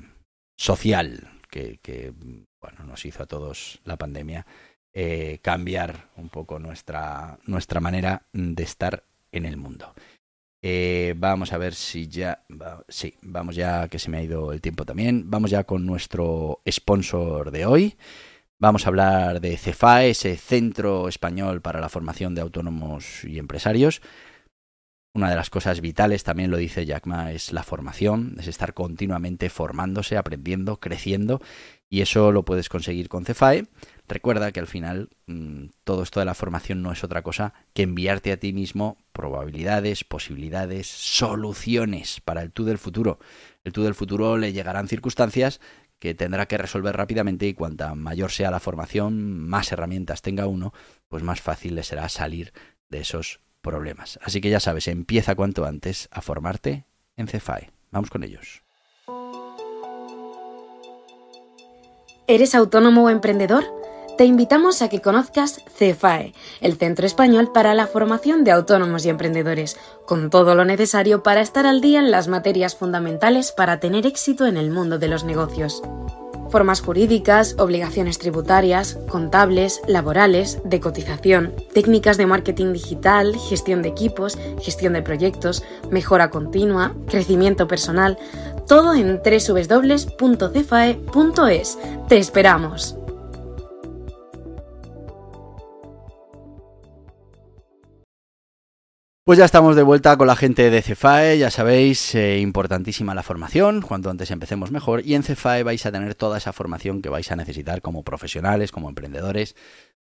social 0.57 1.29
que, 1.51 2.13
bueno, 2.61 2.85
nos 2.85 3.05
hizo 3.05 3.25
a 3.25 3.27
todos 3.27 3.81
la 3.85 3.97
pandemia 3.97 4.47
cambiar 5.43 6.09
un 6.17 6.29
poco 6.29 6.59
nuestra, 6.59 7.39
nuestra 7.45 7.81
manera 7.81 8.27
de 8.33 8.63
estar 8.63 9.05
en 9.33 9.47
el 9.47 9.57
mundo. 9.57 9.95
Eh, 10.63 11.15
vamos 11.17 11.53
a 11.53 11.59
ver 11.59 11.75
si 11.75 12.09
ya. 12.09 12.45
sí, 12.89 13.15
vamos 13.23 13.57
ya, 13.57 13.89
que 13.89 13.99
se 13.99 14.11
me 14.11 14.19
ha 14.19 14.23
ido 14.23 14.53
el 14.53 14.61
tiempo 14.61 14.85
también. 14.85 15.31
Vamos 15.31 15.51
ya 15.51 15.65
con 15.65 15.87
nuestro 15.87 16.61
sponsor 16.69 17.51
de 17.51 17.67
hoy. 17.67 17.97
Vamos 18.59 18.85
a 18.85 18.89
hablar 18.89 19.41
de 19.41 19.57
CEFAE, 19.57 20.11
ese 20.11 20.37
Centro 20.37 21.09
Español 21.09 21.63
para 21.63 21.81
la 21.81 21.89
Formación 21.89 22.35
de 22.35 22.43
Autónomos 22.43 23.25
y 23.25 23.39
Empresarios. 23.39 24.03
Una 25.13 25.29
de 25.29 25.35
las 25.35 25.51
cosas 25.51 25.81
vitales, 25.81 26.23
también 26.23 26.53
lo 26.53 26.57
dice 26.57 26.87
Jack 26.87 27.07
Ma, 27.07 27.33
es 27.33 27.53
la 27.53 27.65
formación, 27.65 28.37
es 28.39 28.47
estar 28.47 28.75
continuamente 28.75 29.51
formándose, 29.51 30.17
aprendiendo, 30.17 30.79
creciendo, 30.79 31.41
y 31.89 32.03
eso 32.03 32.31
lo 32.31 32.45
puedes 32.45 32.69
conseguir 32.69 33.09
con 33.09 33.25
CEFAE. 33.25 33.67
Recuerda 34.07 34.53
que 34.53 34.61
al 34.61 34.69
final 34.69 35.09
mm, 35.27 35.67
todo 35.83 36.05
esto 36.05 36.21
de 36.21 36.27
la 36.27 36.35
formación 36.35 36.83
no 36.83 36.93
es 36.93 37.03
otra 37.03 37.23
cosa 37.23 37.55
que 37.75 37.83
enviarte 37.83 38.31
a 38.31 38.37
ti 38.37 38.53
mismo 38.53 38.99
probabilidades, 39.13 40.05
posibilidades, 40.05 40.87
soluciones 40.87 42.21
para 42.21 42.43
el 42.43 42.53
tú 42.53 42.65
del 42.65 42.79
futuro. 42.79 43.19
El 43.65 43.73
tú 43.73 43.83
del 43.83 43.97
futuro 43.97 44.37
le 44.37 44.53
llegarán 44.53 44.87
circunstancias 44.87 45.61
que 45.99 46.15
tendrá 46.15 46.47
que 46.47 46.57
resolver 46.57 46.97
rápidamente 46.97 47.49
y 47.49 47.55
cuanta 47.55 47.97
mayor 47.97 48.31
sea 48.31 48.53
la 48.53 48.61
formación, 48.61 49.41
más 49.41 49.73
herramientas 49.73 50.23
tenga 50.23 50.47
uno, 50.47 50.73
pues 51.09 51.25
más 51.25 51.41
fácil 51.41 51.75
le 51.75 51.83
será 51.83 52.09
salir 52.09 52.53
de 52.89 53.01
esos 53.01 53.41
problemas. 53.61 54.19
Así 54.23 54.41
que 54.41 54.51
ya 54.51 54.61
sabes, 54.61 54.89
empieza 54.89 55.35
cuanto 55.35 55.65
antes 55.65 56.09
a 56.11 56.21
formarte 56.21 56.85
en 57.17 57.29
CEFAE. 57.29 57.71
Vamos 57.91 58.11
con 58.11 58.23
ellos. 58.23 58.63
¿Eres 62.27 62.55
autónomo 62.55 63.05
o 63.05 63.11
emprendedor? 63.11 63.65
te 64.21 64.27
invitamos 64.27 64.83
a 64.83 64.91
que 64.91 65.01
conozcas 65.01 65.63
CEFAE, 65.79 66.35
el 66.61 66.77
Centro 66.77 67.07
Español 67.07 67.53
para 67.53 67.73
la 67.73 67.87
Formación 67.87 68.45
de 68.45 68.51
Autónomos 68.51 69.07
y 69.07 69.09
Emprendedores, 69.09 69.79
con 70.07 70.29
todo 70.29 70.55
lo 70.55 70.67
necesario 70.67 71.23
para 71.23 71.41
estar 71.41 71.65
al 71.65 71.81
día 71.81 72.01
en 72.01 72.11
las 72.11 72.29
materias 72.29 72.77
fundamentales 72.77 73.51
para 73.51 73.81
tener 73.81 74.05
éxito 74.05 74.47
en 74.47 74.59
el 74.59 74.71
mundo 74.71 74.99
de 74.99 75.09
los 75.09 75.25
negocios. 75.25 75.81
Formas 76.51 76.81
jurídicas, 76.81 77.55
obligaciones 77.59 78.19
tributarias, 78.19 78.99
contables, 79.09 79.81
laborales, 79.87 80.59
de 80.65 80.81
cotización, 80.81 81.55
técnicas 81.73 82.17
de 82.17 82.27
marketing 82.27 82.73
digital, 82.73 83.37
gestión 83.49 83.83
de 83.83 83.89
equipos, 83.91 84.37
gestión 84.61 84.93
de 84.95 85.03
proyectos, 85.03 85.63
mejora 85.91 86.31
continua, 86.31 86.95
crecimiento 87.07 87.69
personal, 87.69 88.19
todo 88.67 88.95
en 88.95 89.21
www.cefae.es. 89.23 90.19
¡Te 92.09 92.19
esperamos! 92.19 93.00
Pues 99.31 99.39
ya 99.39 99.45
estamos 99.45 99.77
de 99.77 99.85
vuelta 99.85 100.17
con 100.17 100.27
la 100.27 100.35
gente 100.35 100.71
de 100.71 100.83
Cefae, 100.83 101.39
ya 101.39 101.53
sabéis, 101.53 102.17
eh, 102.17 102.41
importantísima 102.41 103.15
la 103.15 103.23
formación, 103.23 103.81
cuanto 103.81 104.11
antes 104.11 104.33
empecemos 104.33 104.73
mejor, 104.73 105.07
y 105.07 105.15
en 105.15 105.23
Cefae 105.23 105.63
vais 105.63 105.87
a 105.87 105.93
tener 105.93 106.17
toda 106.17 106.39
esa 106.39 106.53
formación 106.53 107.01
que 107.01 107.11
vais 107.11 107.31
a 107.31 107.37
necesitar 107.37 107.81
como 107.81 108.03
profesionales, 108.03 108.73
como 108.73 108.89
emprendedores, 108.89 109.55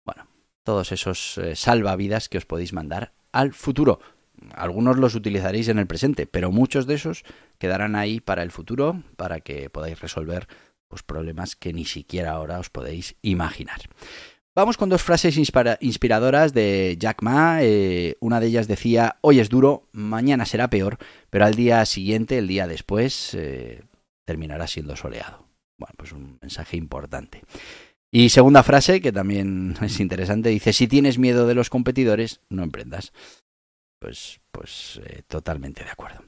bueno, 0.04 0.28
todos 0.62 0.92
esos 0.92 1.38
eh, 1.38 1.56
salvavidas 1.56 2.28
que 2.28 2.38
os 2.38 2.46
podéis 2.46 2.72
mandar 2.72 3.14
al 3.32 3.52
futuro. 3.52 3.98
Algunos 4.54 4.96
los 4.96 5.16
utilizaréis 5.16 5.66
en 5.66 5.80
el 5.80 5.88
presente, 5.88 6.28
pero 6.28 6.52
muchos 6.52 6.86
de 6.86 6.94
esos 6.94 7.24
quedarán 7.58 7.96
ahí 7.96 8.20
para 8.20 8.44
el 8.44 8.52
futuro, 8.52 9.02
para 9.16 9.40
que 9.40 9.70
podáis 9.70 9.98
resolver 9.98 10.46
pues, 10.86 11.02
problemas 11.02 11.56
que 11.56 11.72
ni 11.72 11.84
siquiera 11.84 12.30
ahora 12.30 12.60
os 12.60 12.70
podéis 12.70 13.16
imaginar. 13.22 13.80
Vamos 14.56 14.78
con 14.78 14.88
dos 14.88 15.02
frases 15.02 15.36
inspiradoras 15.36 16.54
de 16.54 16.96
Jack 16.98 17.20
Ma. 17.20 17.58
Eh, 17.60 18.16
una 18.20 18.40
de 18.40 18.46
ellas 18.46 18.66
decía, 18.66 19.18
hoy 19.20 19.38
es 19.38 19.50
duro, 19.50 19.86
mañana 19.92 20.46
será 20.46 20.70
peor, 20.70 20.96
pero 21.28 21.44
al 21.44 21.54
día 21.54 21.84
siguiente, 21.84 22.38
el 22.38 22.48
día 22.48 22.66
después, 22.66 23.34
eh, 23.34 23.82
terminará 24.24 24.66
siendo 24.66 24.96
soleado. 24.96 25.46
Bueno, 25.76 25.92
pues 25.98 26.12
un 26.12 26.38
mensaje 26.40 26.78
importante. 26.78 27.42
Y 28.10 28.30
segunda 28.30 28.62
frase, 28.62 29.02
que 29.02 29.12
también 29.12 29.74
es 29.82 30.00
interesante, 30.00 30.48
dice, 30.48 30.72
si 30.72 30.88
tienes 30.88 31.18
miedo 31.18 31.46
de 31.46 31.54
los 31.54 31.68
competidores, 31.68 32.40
no 32.48 32.62
emprendas. 32.62 33.12
Pues, 34.00 34.40
pues 34.52 35.02
eh, 35.04 35.20
totalmente 35.28 35.84
de 35.84 35.90
acuerdo. 35.90 36.24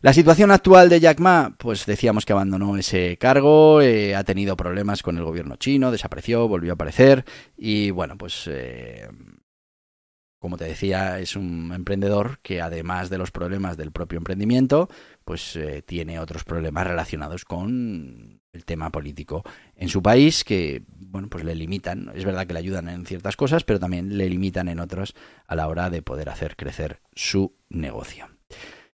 La 0.00 0.12
situación 0.12 0.50
actual 0.50 0.88
de 0.88 1.00
Jack 1.00 1.20
Ma, 1.20 1.54
pues 1.58 1.86
decíamos 1.86 2.24
que 2.24 2.32
abandonó 2.32 2.76
ese 2.76 3.16
cargo, 3.18 3.80
eh, 3.80 4.16
ha 4.16 4.24
tenido 4.24 4.56
problemas 4.56 5.02
con 5.02 5.16
el 5.16 5.24
gobierno 5.24 5.56
chino, 5.56 5.90
desapareció, 5.90 6.48
volvió 6.48 6.72
a 6.72 6.74
aparecer 6.74 7.24
y 7.56 7.90
bueno, 7.90 8.18
pues 8.18 8.48
eh, 8.48 9.08
como 10.42 10.58
te 10.58 10.64
decía, 10.64 11.20
es 11.20 11.36
un 11.36 11.70
emprendedor 11.72 12.40
que 12.42 12.60
además 12.60 13.10
de 13.10 13.16
los 13.16 13.30
problemas 13.30 13.76
del 13.76 13.92
propio 13.92 14.18
emprendimiento, 14.18 14.88
pues 15.24 15.54
eh, 15.54 15.82
tiene 15.86 16.18
otros 16.18 16.42
problemas 16.42 16.84
relacionados 16.84 17.44
con 17.44 18.40
el 18.52 18.64
tema 18.64 18.90
político 18.90 19.44
en 19.76 19.88
su 19.88 20.02
país 20.02 20.42
que, 20.42 20.82
bueno, 20.88 21.28
pues 21.28 21.44
le 21.44 21.54
limitan. 21.54 22.10
Es 22.16 22.24
verdad 22.24 22.48
que 22.48 22.54
le 22.54 22.58
ayudan 22.58 22.88
en 22.88 23.06
ciertas 23.06 23.36
cosas, 23.36 23.62
pero 23.62 23.78
también 23.78 24.18
le 24.18 24.28
limitan 24.28 24.66
en 24.66 24.80
otras 24.80 25.14
a 25.46 25.54
la 25.54 25.68
hora 25.68 25.90
de 25.90 26.02
poder 26.02 26.28
hacer 26.28 26.56
crecer 26.56 27.00
su 27.14 27.54
negocio. 27.68 28.28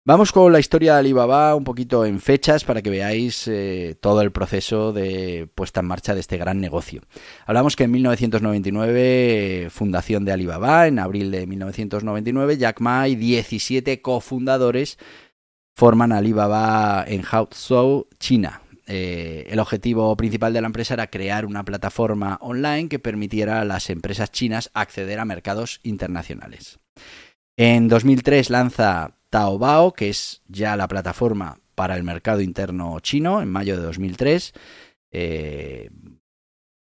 Vamos 0.05 0.33
con 0.33 0.51
la 0.51 0.59
historia 0.59 0.93
de 0.93 0.99
Alibaba 0.99 1.55
un 1.55 1.63
poquito 1.63 2.05
en 2.05 2.19
fechas 2.19 2.65
para 2.65 2.81
que 2.81 2.89
veáis 2.89 3.47
eh, 3.47 3.95
todo 4.01 4.19
el 4.21 4.33
proceso 4.33 4.91
de 4.91 5.47
puesta 5.55 5.79
en 5.79 5.85
marcha 5.85 6.13
de 6.13 6.19
este 6.19 6.35
gran 6.35 6.59
negocio. 6.59 7.03
Hablamos 7.45 7.77
que 7.77 7.85
en 7.85 7.91
1999, 7.91 9.69
fundación 9.69 10.25
de 10.25 10.33
Alibaba, 10.33 10.87
en 10.87 10.99
abril 10.99 11.31
de 11.31 11.47
1999, 11.47 12.57
Jack 12.57 12.81
Ma 12.81 13.07
y 13.07 13.15
17 13.15 14.01
cofundadores 14.01 14.97
forman 15.73 16.11
Alibaba 16.11 17.05
en 17.07 17.21
Hangzhou, 17.21 18.09
China. 18.19 18.61
Eh, 18.85 19.47
el 19.49 19.59
objetivo 19.59 20.17
principal 20.17 20.51
de 20.51 20.59
la 20.59 20.67
empresa 20.67 20.95
era 20.95 21.07
crear 21.07 21.45
una 21.45 21.63
plataforma 21.63 22.39
online 22.41 22.89
que 22.89 22.99
permitiera 22.99 23.61
a 23.61 23.65
las 23.65 23.89
empresas 23.89 24.33
chinas 24.33 24.69
acceder 24.73 25.21
a 25.21 25.23
mercados 25.23 25.79
internacionales. 25.81 26.79
En 27.55 27.87
2003 27.87 28.49
lanza 28.49 29.15
Taobao, 29.33 29.93
que 29.93 30.09
es 30.09 30.43
ya 30.47 30.77
la 30.77 30.87
plataforma 30.87 31.57
para 31.73 31.95
el 31.95 32.03
mercado 32.03 32.39
interno 32.39 32.99
chino, 32.99 33.41
en 33.41 33.49
mayo 33.49 33.75
de 33.75 33.81
2003. 33.81 34.53
Eh, 35.11 35.89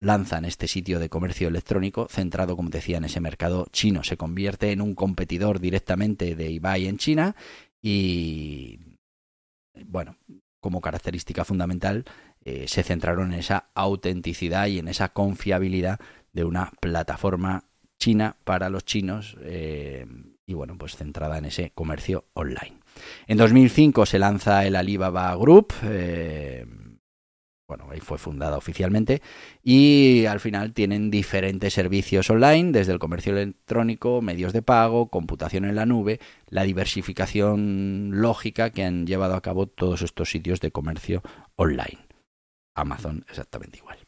lanzan 0.01 0.45
este 0.45 0.69
sitio 0.69 1.01
de 1.01 1.09
comercio 1.09 1.49
electrónico 1.49 2.07
centrado, 2.09 2.55
como 2.55 2.71
decía, 2.71 2.99
en 2.99 3.07
ese 3.07 3.19
mercado 3.21 3.67
chino. 3.73 4.05
Se 4.05 4.17
convierte 4.17 4.71
en 4.71 4.83
un 4.83 4.95
competidor 4.95 5.59
directamente 5.59 6.37
de 6.37 6.55
eBay 6.55 6.87
en 6.87 6.99
China 6.99 7.35
y, 7.83 8.79
bueno, 9.87 10.17
como 10.61 10.81
característica 10.81 11.45
fundamental, 11.45 12.05
eh, 12.45 12.69
se 12.69 12.85
centraron 12.85 13.33
en 13.33 13.41
esa 13.41 13.71
autenticidad 13.75 14.69
y 14.69 14.79
en 14.79 14.87
esa 14.87 15.09
confiabilidad 15.09 15.99
de 16.33 16.45
una 16.45 16.71
plataforma 16.81 17.65
china 17.99 18.37
para 18.45 18.71
los 18.71 18.85
chinos 18.85 19.37
eh, 19.41 20.07
y 20.49 20.55
bueno, 20.55 20.79
pues 20.79 20.97
centrada 20.97 21.37
en 21.37 21.45
ese 21.45 21.73
comercio 21.75 22.25
online. 22.33 22.81
En 23.27 23.37
2005 23.37 24.07
se 24.07 24.19
lanza 24.19 24.65
el 24.67 24.77
Alibaba 24.77 25.37
Group, 25.37 25.75
eh, 25.83 26.65
bueno, 27.69 27.89
ahí 27.91 28.01
fue 28.01 28.17
fundada 28.17 28.57
oficialmente, 28.57 29.21
y 29.63 30.25
al 30.25 30.41
final 30.41 30.73
tienen 30.73 31.11
diferentes 31.11 31.75
servicios 31.75 32.31
online, 32.31 32.73
desde 32.73 32.93
el 32.93 32.99
comercio 32.99 33.37
electrónico, 33.37 34.23
medios 34.23 34.55
de 34.55 34.63
pago, 34.63 35.11
computación 35.11 35.67
en 35.67 35.75
la 35.75 35.85
nube, 35.85 36.19
la 36.49 36.63
diversificación 36.63 38.13
lógica 38.15 38.71
que 38.71 38.85
han 38.85 39.07
llevado 39.07 39.35
a 39.35 39.43
cabo 39.43 39.67
todos 39.67 40.01
estos 40.01 40.31
sitios 40.31 40.61
de 40.61 40.73
comercio 40.73 41.23
online. 41.57 42.09
Amazon 42.75 43.27
exactamente 43.29 43.77
igual. 43.77 43.99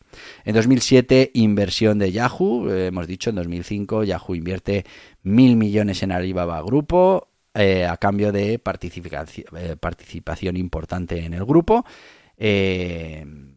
En 0.45 0.55
2007, 0.55 1.31
inversión 1.35 1.99
de 1.99 2.13
Yahoo. 2.13 2.71
Eh, 2.71 2.87
hemos 2.87 3.07
dicho, 3.07 3.31
en 3.31 3.37
2005, 3.37 4.05
Yahoo 4.05 4.35
invierte 4.35 4.85
mil 5.23 5.57
millones 5.57 6.03
en 6.03 6.13
Alibaba 6.13 6.63
Grupo 6.63 7.29
eh, 7.55 7.87
a 7.87 7.97
cambio 7.97 8.33
de 8.33 8.59
participación, 8.59 9.47
eh, 9.57 9.77
participación, 9.79 10.57
importante 10.57 11.25
en 11.25 11.35
el 11.35 11.45
grupo. 11.45 11.85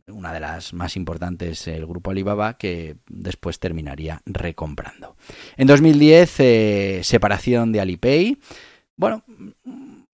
una 0.08 0.34
de 0.34 0.40
las 0.40 0.74
más 0.74 0.98
importantes, 0.98 1.68
el 1.68 1.86
grupo 1.86 2.12
Alibaba, 2.12 2.58
que 2.58 2.98
después 3.08 3.60
terminaría 3.60 4.22
recomprando. 4.26 5.16
En 5.56 5.68
2010, 5.68 7.06
separación 7.06 7.72
de 7.72 7.80
Alipay. 7.80 8.38
Bueno, 8.96 9.24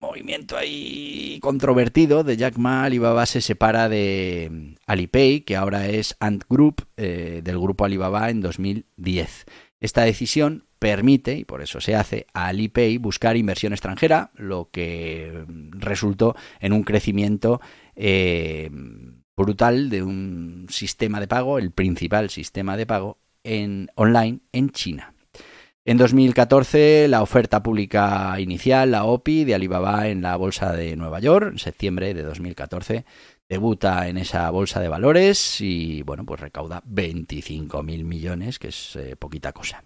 movimiento 0.00 0.56
ahí 0.56 1.38
controvertido 1.40 2.24
de 2.24 2.36
Jack 2.36 2.56
Ma, 2.56 2.84
Alibaba 2.84 3.26
se 3.26 3.40
separa 3.40 3.88
de 3.88 4.48
mm, 4.50 4.74
Alipay, 4.86 5.42
que 5.42 5.56
ahora 5.56 5.88
es 5.88 6.16
Ant 6.20 6.44
Group, 6.48 6.86
eh, 6.96 7.40
del 7.44 7.58
grupo 7.58 7.84
Alibaba 7.84 8.30
en 8.30 8.40
2010. 8.40 9.46
Esta 9.80 10.02
decisión 10.02 10.64
permite, 10.78 11.34
y 11.34 11.44
por 11.44 11.62
eso 11.62 11.80
se 11.80 11.94
hace, 11.94 12.26
a 12.32 12.46
Alipay 12.48 12.96
buscar 12.96 13.36
inversión 13.36 13.72
extranjera, 13.72 14.30
lo 14.34 14.70
que 14.70 15.44
mm, 15.46 15.80
resultó 15.80 16.34
en 16.60 16.72
un 16.72 16.82
crecimiento 16.82 17.60
eh, 17.94 18.70
brutal 19.36 19.90
de 19.90 20.02
un 20.02 20.66
sistema 20.70 21.20
de 21.20 21.28
pago, 21.28 21.58
el 21.58 21.70
principal 21.70 22.30
sistema 22.30 22.76
de 22.76 22.86
pago 22.86 23.18
en 23.44 23.90
online 23.94 24.40
en 24.52 24.70
China. 24.70 25.09
En 25.90 25.96
2014, 25.96 27.08
la 27.08 27.20
oferta 27.20 27.64
pública 27.64 28.38
inicial, 28.38 28.92
la 28.92 29.02
OPI, 29.02 29.42
de 29.42 29.56
Alibaba 29.56 30.06
en 30.06 30.22
la 30.22 30.36
Bolsa 30.36 30.72
de 30.72 30.94
Nueva 30.94 31.18
York, 31.18 31.48
en 31.50 31.58
septiembre 31.58 32.14
de 32.14 32.22
2014, 32.22 33.04
debuta 33.48 34.06
en 34.06 34.16
esa 34.16 34.48
bolsa 34.50 34.78
de 34.78 34.86
valores 34.86 35.60
y, 35.60 36.02
bueno, 36.02 36.24
pues 36.24 36.38
recauda 36.38 36.80
25.000 36.84 38.04
millones, 38.04 38.60
que 38.60 38.68
es 38.68 38.94
eh, 38.94 39.16
poquita 39.16 39.50
cosa. 39.50 39.82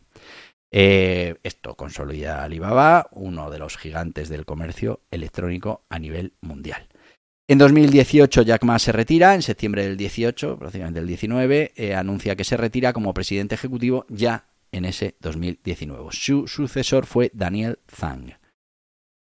Eh, 0.70 1.36
esto 1.42 1.74
consolida 1.74 2.42
a 2.42 2.44
Alibaba, 2.44 3.06
uno 3.12 3.48
de 3.48 3.60
los 3.60 3.78
gigantes 3.78 4.28
del 4.28 4.44
comercio 4.44 5.00
electrónico 5.10 5.86
a 5.88 5.98
nivel 5.98 6.34
mundial. 6.42 6.86
En 7.48 7.56
2018 7.56 8.42
Jack 8.42 8.64
Ma 8.64 8.78
se 8.78 8.92
retira, 8.92 9.34
en 9.34 9.40
septiembre 9.40 9.84
del 9.84 9.96
18, 9.96 10.58
prácticamente 10.58 11.00
del 11.00 11.08
19, 11.08 11.72
eh, 11.76 11.94
anuncia 11.94 12.36
que 12.36 12.44
se 12.44 12.58
retira 12.58 12.92
como 12.92 13.14
presidente 13.14 13.54
ejecutivo 13.54 14.04
ya 14.10 14.48
en 14.74 14.84
ese 14.84 15.16
2019. 15.20 16.08
Su 16.10 16.46
sucesor 16.46 17.06
fue 17.06 17.30
Daniel 17.32 17.78
Zhang. 17.88 18.34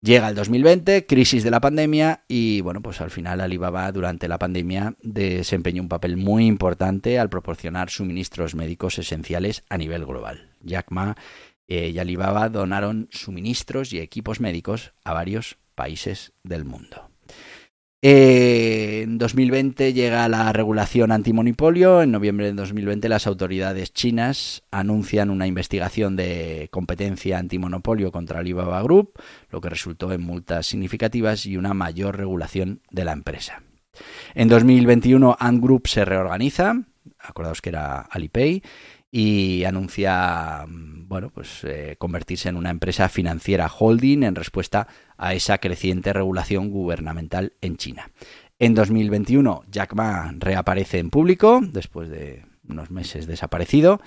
Llega 0.00 0.28
el 0.28 0.34
2020, 0.34 1.06
crisis 1.06 1.44
de 1.44 1.50
la 1.50 1.60
pandemia 1.60 2.24
y 2.28 2.60
bueno, 2.60 2.82
pues 2.82 3.00
al 3.00 3.10
final 3.10 3.40
Alibaba 3.40 3.90
durante 3.90 4.28
la 4.28 4.38
pandemia 4.38 4.96
desempeñó 5.02 5.80
un 5.80 5.88
papel 5.88 6.18
muy 6.18 6.46
importante 6.46 7.18
al 7.18 7.30
proporcionar 7.30 7.88
suministros 7.88 8.54
médicos 8.54 8.98
esenciales 8.98 9.64
a 9.70 9.78
nivel 9.78 10.04
global. 10.04 10.50
Jack 10.60 10.90
Ma 10.90 11.16
eh, 11.68 11.88
y 11.88 11.98
Alibaba 11.98 12.50
donaron 12.50 13.08
suministros 13.12 13.94
y 13.94 14.00
equipos 14.00 14.40
médicos 14.40 14.92
a 15.04 15.14
varios 15.14 15.56
países 15.74 16.34
del 16.42 16.66
mundo. 16.66 17.08
En 18.06 19.16
2020 19.16 19.94
llega 19.94 20.28
la 20.28 20.52
regulación 20.52 21.10
antimonopolio. 21.10 22.02
En 22.02 22.12
noviembre 22.12 22.44
de 22.44 22.52
2020 22.52 23.08
las 23.08 23.26
autoridades 23.26 23.94
chinas 23.94 24.62
anuncian 24.70 25.30
una 25.30 25.46
investigación 25.46 26.14
de 26.14 26.68
competencia 26.70 27.38
antimonopolio 27.38 28.12
contra 28.12 28.40
Alibaba 28.40 28.82
Group, 28.82 29.14
lo 29.48 29.62
que 29.62 29.70
resultó 29.70 30.12
en 30.12 30.20
multas 30.20 30.66
significativas 30.66 31.46
y 31.46 31.56
una 31.56 31.72
mayor 31.72 32.18
regulación 32.18 32.82
de 32.90 33.06
la 33.06 33.12
empresa. 33.12 33.62
En 34.34 34.50
2021 34.50 35.38
Ant 35.40 35.62
Group 35.62 35.88
se 35.88 36.04
reorganiza, 36.04 36.74
acordaos 37.20 37.62
que 37.62 37.70
era 37.70 38.00
Alipay, 38.00 38.62
y 39.16 39.62
anuncia 39.62 40.64
bueno, 40.66 41.30
pues, 41.30 41.62
eh, 41.62 41.94
convertirse 42.00 42.48
en 42.48 42.56
una 42.56 42.70
empresa 42.70 43.08
financiera 43.08 43.68
holding 43.68 44.24
en 44.24 44.34
respuesta 44.34 44.88
a 45.16 45.34
esa 45.34 45.58
creciente 45.58 46.12
regulación 46.12 46.68
gubernamental 46.68 47.52
en 47.60 47.76
China. 47.76 48.10
En 48.58 48.74
2021, 48.74 49.62
Jack 49.70 49.94
Ma 49.94 50.34
reaparece 50.36 50.98
en 50.98 51.10
público, 51.10 51.60
después 51.62 52.08
de 52.08 52.44
unos 52.68 52.90
meses 52.90 53.28
desaparecido. 53.28 54.00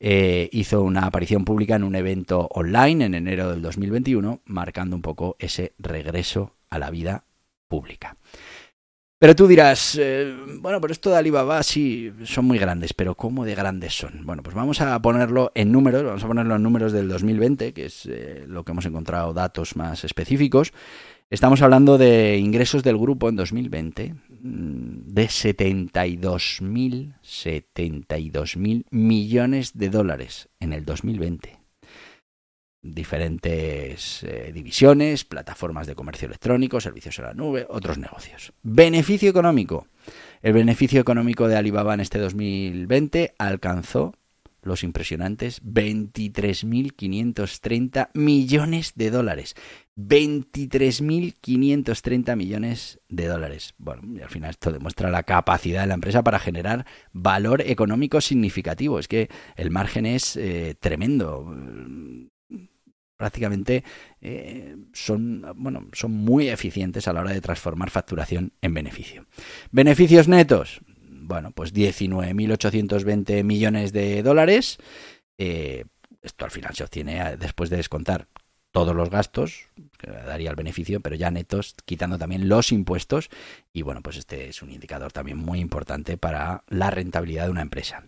Eh, 0.00 0.50
hizo 0.52 0.82
una 0.82 1.06
aparición 1.06 1.46
pública 1.46 1.76
en 1.76 1.84
un 1.84 1.94
evento 1.94 2.46
online 2.50 3.06
en 3.06 3.14
enero 3.14 3.50
del 3.50 3.62
2021, 3.62 4.42
marcando 4.44 4.96
un 4.96 5.00
poco 5.00 5.34
ese 5.38 5.72
regreso 5.78 6.56
a 6.68 6.78
la 6.78 6.90
vida 6.90 7.24
pública. 7.68 8.18
Pero 9.22 9.36
tú 9.36 9.46
dirás, 9.46 9.96
eh, 10.00 10.34
bueno, 10.58 10.80
pero 10.80 10.90
esto 10.90 11.08
de 11.08 11.16
Alibaba 11.16 11.62
sí 11.62 12.12
son 12.24 12.44
muy 12.44 12.58
grandes, 12.58 12.92
pero 12.92 13.14
¿cómo 13.14 13.44
de 13.44 13.54
grandes 13.54 13.94
son? 13.94 14.26
Bueno, 14.26 14.42
pues 14.42 14.56
vamos 14.56 14.80
a 14.80 15.00
ponerlo 15.00 15.52
en 15.54 15.70
números, 15.70 16.02
vamos 16.02 16.24
a 16.24 16.26
ponerlo 16.26 16.56
en 16.56 16.62
números 16.64 16.90
del 16.90 17.08
2020, 17.08 17.72
que 17.72 17.84
es 17.86 18.04
eh, 18.06 18.42
lo 18.48 18.64
que 18.64 18.72
hemos 18.72 18.84
encontrado 18.84 19.32
datos 19.32 19.76
más 19.76 20.02
específicos. 20.02 20.72
Estamos 21.30 21.62
hablando 21.62 21.98
de 21.98 22.36
ingresos 22.38 22.82
del 22.82 22.98
grupo 22.98 23.28
en 23.28 23.36
2020 23.36 24.12
mm, 24.40 25.02
de 25.06 25.26
72.000 25.26 27.14
72.000 27.22 28.86
millones 28.90 29.78
de 29.78 29.88
dólares 29.88 30.48
en 30.58 30.72
el 30.72 30.84
2020 30.84 31.61
diferentes 32.82 34.24
eh, 34.24 34.50
divisiones, 34.52 35.24
plataformas 35.24 35.86
de 35.86 35.94
comercio 35.94 36.26
electrónico, 36.26 36.80
servicios 36.80 37.20
a 37.20 37.22
la 37.22 37.34
nube, 37.34 37.66
otros 37.68 37.98
negocios. 37.98 38.52
Beneficio 38.62 39.30
económico. 39.30 39.86
El 40.42 40.54
beneficio 40.54 41.00
económico 41.00 41.46
de 41.46 41.56
Alibaba 41.56 41.94
en 41.94 42.00
este 42.00 42.18
2020 42.18 43.34
alcanzó 43.38 44.14
los 44.62 44.82
impresionantes 44.84 45.62
23.530 45.64 48.10
millones 48.14 48.92
de 48.94 49.10
dólares. 49.10 49.56
23.530 49.96 52.36
millones 52.36 53.00
de 53.08 53.26
dólares. 53.26 53.74
Bueno, 53.78 54.02
y 54.16 54.20
al 54.22 54.30
final 54.30 54.50
esto 54.50 54.70
demuestra 54.72 55.10
la 55.10 55.24
capacidad 55.24 55.80
de 55.82 55.88
la 55.88 55.94
empresa 55.94 56.22
para 56.22 56.38
generar 56.38 56.86
valor 57.12 57.62
económico 57.62 58.20
significativo. 58.20 58.98
Es 58.98 59.08
que 59.08 59.28
el 59.56 59.70
margen 59.70 60.06
es 60.06 60.36
eh, 60.36 60.76
tremendo 60.80 61.44
prácticamente 63.22 63.84
eh, 64.20 64.74
son, 64.92 65.46
bueno, 65.54 65.86
son 65.92 66.10
muy 66.10 66.48
eficientes 66.48 67.06
a 67.06 67.12
la 67.12 67.20
hora 67.20 67.30
de 67.30 67.40
transformar 67.40 67.88
facturación 67.88 68.52
en 68.62 68.74
beneficio. 68.74 69.26
Beneficios 69.70 70.26
netos, 70.26 70.80
bueno, 70.88 71.52
pues 71.52 71.72
19.820 71.72 73.44
millones 73.44 73.92
de 73.92 74.24
dólares. 74.24 74.78
Eh, 75.38 75.84
esto 76.20 76.44
al 76.44 76.50
final 76.50 76.74
se 76.74 76.82
obtiene 76.82 77.36
después 77.36 77.70
de 77.70 77.76
descontar 77.76 78.26
todos 78.72 78.96
los 78.96 79.10
gastos, 79.10 79.68
que 79.98 80.10
daría 80.10 80.50
el 80.50 80.56
beneficio, 80.56 81.00
pero 81.00 81.14
ya 81.14 81.30
netos, 81.30 81.76
quitando 81.84 82.18
también 82.18 82.48
los 82.48 82.72
impuestos. 82.72 83.28
Y 83.72 83.82
bueno, 83.82 84.02
pues 84.02 84.16
este 84.16 84.48
es 84.48 84.62
un 84.62 84.72
indicador 84.72 85.12
también 85.12 85.38
muy 85.38 85.60
importante 85.60 86.16
para 86.16 86.64
la 86.68 86.90
rentabilidad 86.90 87.44
de 87.44 87.50
una 87.50 87.62
empresa. 87.62 88.02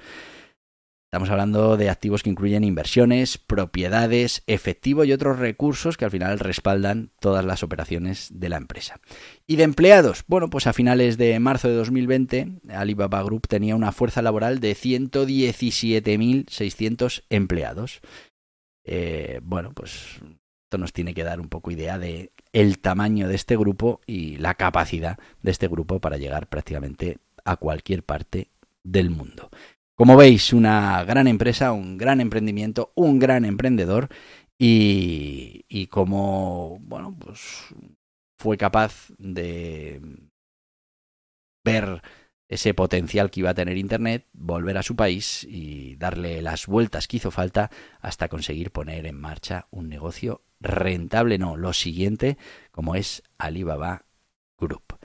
Estamos 1.16 1.30
hablando 1.30 1.78
de 1.78 1.90
activos 1.90 2.24
que 2.24 2.30
incluyen 2.30 2.66
inversiones, 2.66 3.38
propiedades, 3.38 4.44
efectivo 4.48 5.06
y 5.06 5.14
otros 5.14 5.40
recursos 5.40 5.96
que 5.96 6.04
al 6.04 6.12
final 6.12 6.40
respaldan 6.40 7.14
todas 7.22 7.46
las 7.46 7.64
operaciones 7.64 8.28
de 8.34 8.50
la 8.50 8.58
empresa. 8.58 9.00
Y 9.48 9.56
de 9.56 9.64
empleados, 9.64 10.26
bueno, 10.28 10.50
pues 10.50 10.68
a 10.68 10.74
finales 10.74 11.18
de 11.18 11.40
marzo 11.40 11.70
de 11.70 11.76
2020 11.76 12.60
Alibaba 12.68 13.24
Group 13.24 13.48
tenía 13.48 13.78
una 13.78 13.94
fuerza 13.94 14.22
laboral 14.22 14.60
de 14.60 14.76
117.600 14.76 17.24
empleados. 17.30 18.02
Eh, 18.84 19.40
bueno, 19.42 19.72
pues 19.74 20.20
esto 20.66 20.78
nos 20.78 20.92
tiene 20.92 21.14
que 21.14 21.24
dar 21.24 21.40
un 21.40 21.48
poco 21.48 21.72
idea 21.72 21.98
de 21.98 22.34
el 22.52 22.80
tamaño 22.80 23.30
de 23.30 23.36
este 23.36 23.56
grupo 23.56 24.02
y 24.06 24.36
la 24.36 24.56
capacidad 24.56 25.18
de 25.42 25.52
este 25.52 25.70
grupo 25.70 26.02
para 26.02 26.18
llegar 26.18 26.48
prácticamente 26.48 27.20
a 27.46 27.56
cualquier 27.56 28.04
parte 28.04 28.50
del 28.84 29.12
mundo. 29.12 29.50
Como 29.96 30.18
veis, 30.18 30.52
una 30.52 31.04
gran 31.06 31.28
empresa, 31.28 31.72
un 31.72 31.98
gran 31.98 32.20
emprendimiento, 32.20 32.92
un 32.96 33.18
gran 33.18 33.46
emprendedor 33.46 34.10
y, 34.58 35.88
como, 35.88 36.80
bueno, 36.82 37.16
pues 37.18 37.74
fue 38.38 38.58
capaz 38.58 39.08
de 39.18 40.02
ver 41.64 42.02
ese 42.50 42.74
potencial 42.74 43.32
que 43.32 43.40
iba 43.40 43.52
a 43.52 43.54
tener 43.56 43.78
Internet, 43.78 44.28
volver 44.34 44.78
a 44.78 44.84
su 44.84 44.98
país 44.98 45.46
y 45.50 45.96
darle 45.96 46.42
las 46.42 46.68
vueltas 46.68 47.08
que 47.08 47.18
hizo 47.18 47.32
falta 47.32 47.72
hasta 48.02 48.28
conseguir 48.28 48.72
poner 48.72 49.06
en 49.06 49.20
marcha 49.20 49.68
un 49.72 49.88
negocio 49.88 50.42
rentable, 50.60 51.38
no, 51.38 51.56
lo 51.56 51.72
siguiente, 51.72 52.38
como 52.72 52.96
es 52.96 53.24
Alibaba 53.38 54.06
Group. 54.60 55.00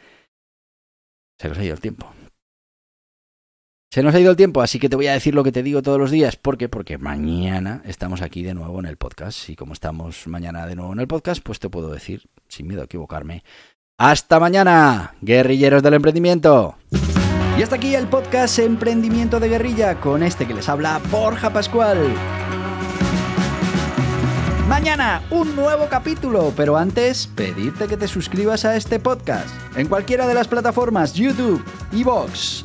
Se 1.39 1.49
nos 1.49 1.59
ha 1.59 1.65
ido 1.65 1.75
el 1.75 1.81
tiempo. 1.81 2.13
Se 3.93 4.05
nos 4.05 4.15
ha 4.15 4.21
ido 4.21 4.31
el 4.31 4.37
tiempo, 4.37 4.63
así 4.63 4.79
que 4.79 4.89
te 4.89 4.95
voy 4.95 5.09
a 5.09 5.15
decir 5.15 5.35
lo 5.35 5.43
que 5.43 5.51
te 5.51 5.65
digo 5.65 5.83
todos 5.83 5.99
los 5.99 6.13
días. 6.13 6.37
¿Por 6.37 6.57
qué? 6.57 6.69
Porque 6.69 6.97
mañana 6.97 7.83
estamos 7.85 8.23
aquí 8.23 8.45
de 8.45 8.55
nuevo 8.55 8.79
en 8.79 8.87
el 8.87 8.97
podcast. 8.97 9.49
Y 9.49 9.57
como 9.57 9.73
estamos 9.73 10.29
mañana 10.29 10.65
de 10.65 10.77
nuevo 10.77 10.93
en 10.93 11.01
el 11.01 11.09
podcast, 11.09 11.43
pues 11.43 11.59
te 11.59 11.69
puedo 11.69 11.91
decir, 11.91 12.23
sin 12.47 12.69
miedo 12.69 12.83
a 12.83 12.85
equivocarme, 12.85 13.43
hasta 13.99 14.39
mañana, 14.39 15.17
guerrilleros 15.23 15.83
del 15.83 15.95
emprendimiento. 15.95 16.77
Y 17.59 17.63
hasta 17.65 17.75
aquí 17.75 17.97
el 17.97 18.07
podcast 18.07 18.61
Emprendimiento 18.61 19.41
de 19.41 19.49
Guerrilla 19.49 19.97
con 19.97 20.23
este 20.23 20.47
que 20.47 20.55
les 20.55 20.69
habla 20.69 21.01
Borja 21.11 21.53
Pascual. 21.53 21.99
Mañana 24.69 25.21
un 25.31 25.57
nuevo 25.57 25.89
capítulo, 25.89 26.53
pero 26.57 26.77
antes 26.77 27.27
pedirte 27.27 27.89
que 27.89 27.97
te 27.97 28.07
suscribas 28.07 28.65
a 28.65 28.77
este 28.77 29.01
podcast 29.01 29.49
en 29.77 29.89
cualquiera 29.89 30.29
de 30.29 30.35
las 30.35 30.47
plataformas 30.47 31.13
YouTube, 31.13 31.65
Evox, 31.93 32.65